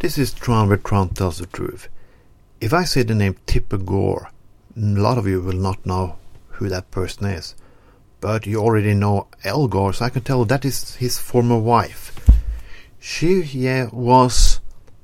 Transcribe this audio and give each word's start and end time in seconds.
This 0.00 0.16
is 0.16 0.32
Trond 0.32 0.70
where 0.70 0.78
Trond 0.78 1.14
tells 1.14 1.36
the 1.36 1.46
truth. 1.46 1.90
If 2.58 2.72
I 2.72 2.84
say 2.84 3.02
the 3.02 3.14
name 3.14 3.36
Tipper 3.44 3.76
Gore, 3.76 4.30
a 4.74 4.80
lot 4.80 5.18
of 5.18 5.26
you 5.26 5.42
will 5.42 5.52
not 5.52 5.84
know 5.84 6.16
who 6.52 6.70
that 6.70 6.90
person 6.90 7.26
is. 7.26 7.54
But 8.18 8.46
you 8.46 8.62
already 8.62 8.94
know 8.94 9.26
Al 9.44 9.68
Gore, 9.68 9.92
so 9.92 10.06
I 10.06 10.08
can 10.08 10.22
tell 10.22 10.46
that 10.46 10.64
is 10.64 10.94
his 10.94 11.18
former 11.18 11.58
wife. 11.58 12.18
She 12.98 13.42
yeah, 13.42 13.90
was 13.92 14.60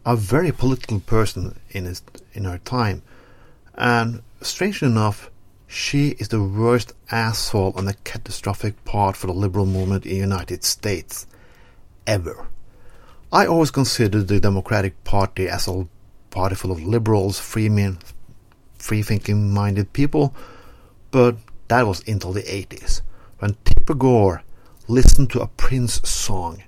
a 0.06 0.17
very 0.17 0.51
political 0.51 1.01
person 1.01 1.60
in 1.69 1.85
his, 1.85 2.01
in 2.33 2.44
her 2.44 2.56
time, 2.65 3.03
and 3.74 4.22
strangely 4.40 4.88
enough, 4.88 5.31
she 5.67 6.13
is 6.13 6.28
the 6.28 6.42
worst 6.42 6.94
asshole 7.10 7.76
and 7.76 7.87
the 7.87 7.97
catastrophic 8.04 8.83
part 8.87 9.15
for 9.15 9.26
the 9.26 9.35
liberal 9.35 9.67
movement 9.67 10.06
in 10.06 10.13
the 10.13 10.17
United 10.17 10.65
States 10.65 11.26
ever. 12.06 12.49
I 13.33 13.47
always 13.47 13.72
considered 13.72 14.29
the 14.29 14.38
Democratic 14.38 15.03
Party 15.03 15.49
as 15.49 15.67
a 15.67 15.88
party 16.30 16.55
full 16.55 16.70
of 16.70 16.82
liberals, 16.82 17.41
free 17.41 17.69
men, 17.69 17.98
free 18.78 19.02
thinking 19.02 19.52
minded 19.52 19.92
people, 19.92 20.33
but 21.10 21.36
that 21.66 21.86
was 21.86 22.06
until 22.06 22.33
the 22.33 22.42
80s 22.42 23.02
when 23.41 23.56
Tipper 23.64 23.95
Gore 23.95 24.42
listened 24.86 25.30
to 25.30 25.41
a 25.41 25.48
Prince 25.48 26.09
song 26.09 26.62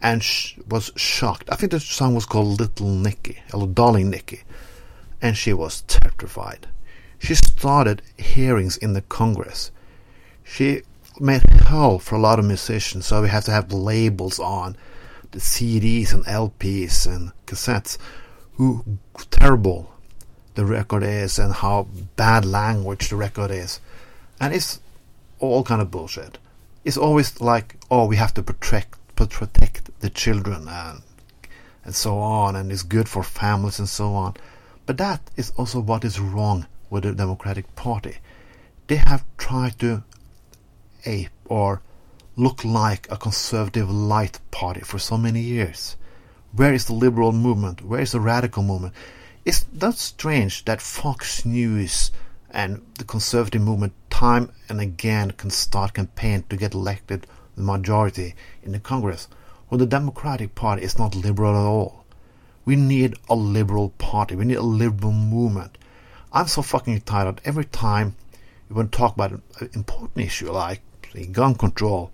and 0.00 0.24
sh- 0.24 0.58
was 0.68 0.90
shocked. 0.96 1.48
I 1.48 1.54
think 1.54 1.70
the 1.70 1.78
song 1.78 2.16
was 2.16 2.26
called 2.26 2.58
Little 2.58 2.88
Nicky, 2.88 3.38
or 3.54 3.68
Darling 3.68 4.10
Nicky, 4.10 4.42
and 5.20 5.36
she 5.36 5.52
was 5.52 5.82
terrified. 5.82 6.66
She 7.20 7.36
started 7.36 8.02
hearings 8.16 8.76
in 8.78 8.94
the 8.94 9.02
Congress. 9.02 9.70
She 10.42 10.82
made 11.20 11.42
hell 11.48 12.00
for 12.00 12.16
a 12.16 12.20
lot 12.20 12.40
of 12.40 12.44
musicians, 12.44 13.06
so 13.06 13.22
we 13.22 13.28
have 13.28 13.44
to 13.44 13.52
have 13.52 13.72
labels 13.72 14.40
on 14.40 14.76
CDs 15.38 16.12
and 16.12 16.24
LPs 16.24 17.06
and 17.06 17.32
cassettes. 17.46 17.98
Who 18.56 18.84
terrible 19.30 19.92
the 20.54 20.64
record 20.64 21.02
is 21.02 21.38
and 21.38 21.52
how 21.52 21.88
bad 22.16 22.44
language 22.44 23.08
the 23.08 23.16
record 23.16 23.50
is, 23.50 23.80
and 24.38 24.54
it's 24.54 24.80
all 25.38 25.64
kind 25.64 25.80
of 25.80 25.90
bullshit. 25.90 26.38
It's 26.84 26.96
always 26.96 27.40
like, 27.40 27.76
oh, 27.90 28.06
we 28.06 28.16
have 28.16 28.34
to 28.34 28.42
protect 28.42 28.98
protect 29.16 29.90
the 30.00 30.10
children 30.10 30.68
and 30.68 31.02
and 31.84 31.94
so 31.94 32.18
on, 32.18 32.54
and 32.54 32.70
it's 32.70 32.82
good 32.82 33.08
for 33.08 33.22
families 33.22 33.78
and 33.78 33.88
so 33.88 34.14
on. 34.14 34.34
But 34.86 34.98
that 34.98 35.20
is 35.36 35.52
also 35.56 35.80
what 35.80 36.04
is 36.04 36.20
wrong 36.20 36.66
with 36.90 37.04
the 37.04 37.12
Democratic 37.12 37.74
Party. 37.74 38.16
They 38.86 38.96
have 38.96 39.24
tried 39.36 39.78
to 39.80 40.02
ape 41.04 41.30
or 41.46 41.82
look 42.36 42.64
like 42.64 43.06
a 43.10 43.16
conservative 43.16 43.90
light 43.90 44.40
party 44.50 44.80
for 44.80 44.98
so 44.98 45.18
many 45.18 45.40
years. 45.40 45.96
Where 46.52 46.72
is 46.72 46.86
the 46.86 46.94
liberal 46.94 47.32
movement? 47.32 47.82
Where 47.82 48.00
is 48.00 48.12
the 48.12 48.20
radical 48.20 48.62
movement? 48.62 48.94
It's 49.44 49.66
not 49.72 49.96
strange 49.96 50.64
that 50.64 50.80
Fox 50.80 51.44
News 51.44 52.10
and 52.50 52.82
the 52.98 53.04
conservative 53.04 53.62
movement 53.62 53.92
time 54.10 54.50
and 54.68 54.80
again 54.80 55.32
can 55.32 55.50
start 55.50 55.94
campaign 55.94 56.44
to 56.48 56.56
get 56.56 56.74
elected 56.74 57.26
the 57.56 57.62
majority 57.62 58.34
in 58.62 58.72
the 58.72 58.78
Congress, 58.78 59.28
when 59.68 59.78
the 59.78 59.86
Democratic 59.86 60.54
Party 60.54 60.82
is 60.82 60.98
not 60.98 61.14
liberal 61.14 61.54
at 61.54 61.66
all. 61.66 62.04
We 62.64 62.76
need 62.76 63.16
a 63.28 63.34
liberal 63.34 63.90
party. 63.98 64.36
We 64.36 64.44
need 64.44 64.56
a 64.56 64.62
liberal 64.62 65.12
movement. 65.12 65.76
I'm 66.32 66.46
so 66.46 66.62
fucking 66.62 67.00
tired 67.02 67.40
every 67.44 67.64
time 67.64 68.16
we 68.68 68.76
want 68.76 68.92
to 68.92 68.98
talk 68.98 69.14
about 69.14 69.32
an 69.32 69.70
important 69.74 70.24
issue 70.24 70.50
like 70.50 70.80
gun 71.32 71.54
control, 71.54 72.10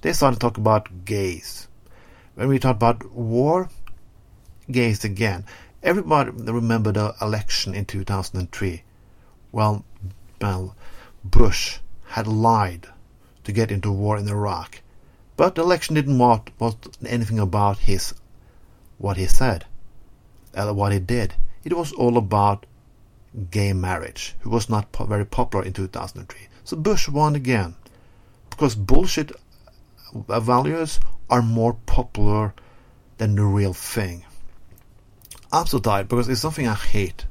they 0.00 0.12
started 0.12 0.36
to 0.36 0.40
talk 0.40 0.56
about 0.56 1.04
gays. 1.04 1.68
When 2.34 2.48
we 2.48 2.58
talk 2.58 2.76
about 2.76 3.10
war, 3.12 3.68
gays 4.70 5.04
again. 5.04 5.44
Everybody 5.82 6.30
remember 6.30 6.92
the 6.92 7.14
election 7.20 7.74
in 7.74 7.84
2003. 7.84 8.82
Well, 9.52 9.84
well, 10.40 10.74
Bush 11.24 11.78
had 12.08 12.26
lied 12.26 12.86
to 13.44 13.52
get 13.52 13.70
into 13.70 13.90
war 13.90 14.16
in 14.16 14.28
Iraq, 14.28 14.82
but 15.36 15.54
the 15.54 15.62
election 15.62 15.94
didn't 15.94 16.18
want, 16.18 16.50
anything 17.06 17.38
about 17.38 17.78
his 17.78 18.14
what 18.98 19.16
he 19.16 19.26
said, 19.26 19.64
uh, 20.54 20.72
what 20.72 20.92
he 20.92 20.98
did. 20.98 21.34
It 21.64 21.72
was 21.74 21.92
all 21.92 22.16
about 22.16 22.66
gay 23.50 23.72
marriage, 23.72 24.34
who 24.40 24.50
was 24.50 24.68
not 24.68 24.92
po- 24.92 25.06
very 25.06 25.24
popular 25.24 25.64
in 25.64 25.72
2003. 25.72 26.48
So 26.64 26.76
Bush 26.76 27.08
won 27.08 27.34
again 27.34 27.76
because 28.50 28.74
bullshit 28.74 29.32
values 30.12 31.00
are 31.28 31.42
more 31.42 31.74
popular 31.86 32.54
than 33.18 33.34
the 33.34 33.44
real 33.44 33.72
thing. 33.72 34.24
Tired 35.52 36.08
because 36.08 36.28
it's 36.28 36.40
something 36.40 36.66
I 36.66 36.74
hate 36.74 37.26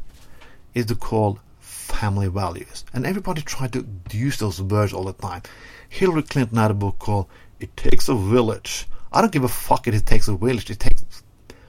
is 0.73 0.88
to 0.88 0.95
call 0.95 1.39
family 1.59 2.28
values. 2.28 2.85
And 2.94 3.06
everybody 3.06 3.41
tried 3.41 3.73
to 3.73 3.85
use 4.12 4.38
those 4.38 4.62
words 4.62 4.94
all 4.94 5.06
the 5.06 5.13
time. 5.13 5.41
Hillary 5.89 6.23
Clinton 6.23 6.57
had 6.57 6.72
a 6.72 6.75
book 6.75 7.00
called 7.00 7.28
It 7.59 7.75
Takes 7.75 8.09
a 8.09 8.16
Village. 8.16 8.88
I 9.12 9.22
don't 9.22 9.31
give 9.31 9.44
a 9.44 9.47
fuck 9.47 9.88
if 9.88 9.95
it 9.95 10.06
takes 10.06 10.28
a 10.28 10.35
village. 10.35 10.69
It 10.69 10.79
takes 10.79 11.03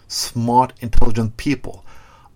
smart, 0.09 0.73
intelligent 0.81 1.37
people. 1.37 1.85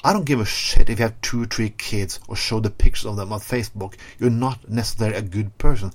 I 0.02 0.12
don't 0.12 0.26
give 0.26 0.40
a 0.40 0.44
shit 0.44 0.90
if 0.90 0.98
you 0.98 1.04
have 1.04 1.20
two 1.20 1.42
or 1.42 1.46
three 1.46 1.70
kids 1.70 2.20
or 2.28 2.36
show 2.36 2.60
the 2.60 2.70
pictures 2.70 3.06
of 3.06 3.16
them 3.16 3.32
on 3.32 3.40
Facebook. 3.40 3.94
You're 4.18 4.30
not 4.30 4.68
necessarily 4.68 5.16
a 5.16 5.22
good 5.22 5.56
person. 5.58 5.92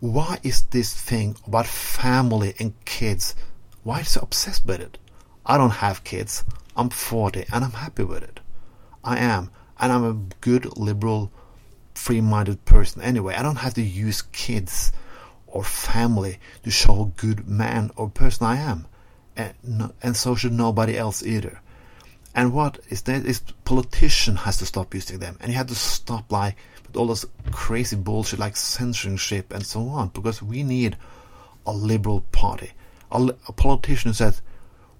Why 0.00 0.38
is 0.44 0.62
this 0.62 0.94
thing 0.94 1.36
about 1.44 1.66
family 1.66 2.54
and 2.60 2.72
kids? 2.84 3.34
Why 3.82 4.00
is 4.00 4.10
so 4.10 4.20
obsessed 4.22 4.64
with 4.64 4.80
it? 4.80 4.96
I 5.44 5.58
don't 5.58 5.82
have 5.82 6.04
kids. 6.04 6.44
I'm 6.76 6.88
40 6.88 7.46
and 7.52 7.64
I'm 7.64 7.72
happy 7.72 8.04
with 8.04 8.22
it. 8.22 8.38
I 9.02 9.18
am. 9.18 9.50
And 9.80 9.90
I'm 9.90 10.04
a 10.04 10.36
good, 10.40 10.76
liberal, 10.76 11.32
free 11.94 12.20
minded 12.20 12.64
person 12.64 13.02
anyway. 13.02 13.34
I 13.34 13.42
don't 13.42 13.56
have 13.56 13.74
to 13.74 13.82
use 13.82 14.22
kids 14.22 14.92
or 15.48 15.64
family 15.64 16.38
to 16.62 16.70
show 16.70 17.02
a 17.02 17.20
good 17.20 17.48
man 17.48 17.90
or 17.96 18.08
person 18.08 18.46
I 18.46 18.58
am. 18.58 18.86
And, 19.36 19.92
and 20.00 20.16
so 20.16 20.36
should 20.36 20.52
nobody 20.52 20.96
else 20.96 21.24
either. 21.24 21.60
And 22.38 22.52
what 22.52 22.78
is 22.88 23.02
that 23.02 23.26
is 23.26 23.40
politician 23.64 24.36
has 24.36 24.58
to 24.58 24.66
stop 24.66 24.94
using 24.94 25.18
them, 25.18 25.36
and 25.40 25.50
you 25.50 25.58
have 25.58 25.66
to 25.66 25.74
stop 25.74 26.30
like 26.30 26.54
with 26.86 26.96
all 26.96 27.08
this 27.08 27.26
crazy 27.50 27.96
bullshit 27.96 28.38
like 28.38 28.56
censorship 28.56 29.52
and 29.52 29.66
so 29.66 29.88
on, 29.88 30.10
because 30.10 30.40
we 30.40 30.62
need 30.62 30.96
a 31.66 31.72
liberal 31.72 32.20
party, 32.30 32.70
a, 33.10 33.34
a 33.48 33.52
politician 33.52 34.10
who 34.10 34.14
says 34.14 34.40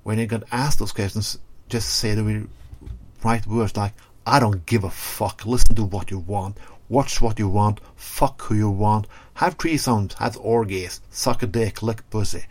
when 0.02 0.16
they 0.16 0.26
get 0.26 0.42
asked 0.50 0.80
those 0.80 0.90
questions, 0.90 1.38
just 1.68 1.90
say 1.90 2.12
the 2.12 2.48
right 3.22 3.46
words 3.46 3.76
like 3.76 3.94
"I 4.26 4.40
don't 4.40 4.66
give 4.66 4.82
a 4.82 4.90
fuck," 4.90 5.46
listen 5.46 5.76
to 5.76 5.84
what 5.84 6.10
you 6.10 6.18
want, 6.18 6.56
watch 6.88 7.20
what 7.20 7.38
you 7.38 7.48
want, 7.48 7.80
fuck 7.94 8.42
who 8.42 8.56
you 8.56 8.68
want, 8.68 9.06
have 9.34 9.58
threesomes, 9.58 10.14
have 10.14 10.36
orgies, 10.38 11.00
suck 11.10 11.44
a 11.44 11.46
dick, 11.46 11.84
lick 11.84 12.02
pussy. 12.10 12.46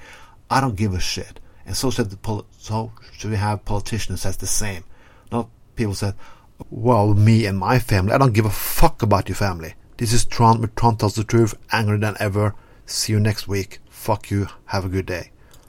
I 0.50 0.62
don't 0.62 0.78
give 0.78 0.94
a 0.94 1.02
shit. 1.02 1.42
And 1.68 1.76
so 1.76 1.92
the 1.92 2.18
poli- 2.18 2.46
so 2.58 2.94
should 3.16 3.30
we 3.30 3.38
have 3.38 3.66
politicians 3.66 4.24
that's 4.24 4.38
the 4.38 4.48
same. 4.48 4.86
Not 5.32 5.50
people 5.76 5.94
said, 5.94 6.16
well, 6.72 7.14
me 7.14 7.46
and 7.46 7.60
my 7.60 7.78
family, 7.78 8.14
I 8.14 8.18
don't 8.18 8.34
give 8.34 8.46
a 8.46 8.50
fuck 8.50 9.04
about 9.04 9.28
your 9.28 9.36
family. 9.36 9.76
This 9.98 10.14
is 10.14 10.26
Trond, 10.26 10.62
but 10.62 10.76
Trond 10.76 11.00
tells 11.00 11.16
the 11.16 11.24
truth, 11.24 11.56
angrier 11.72 12.00
than 12.00 12.16
ever. 12.20 12.56
See 12.86 13.12
you 13.14 13.20
next 13.20 13.48
week. 13.48 13.80
Fuck 13.90 14.32
you. 14.32 14.48
Have 14.68 14.86
a 14.86 14.90
good 14.90 15.06
day. 15.06 15.32